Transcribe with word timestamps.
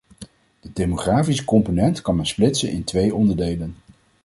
De 0.59 0.73
demografische 0.73 1.45
component 1.45 2.01
kan 2.01 2.15
men 2.15 2.25
splitsen 2.25 2.71
in 2.71 2.83
twee 2.83 3.15
onderdelen. 3.15 3.75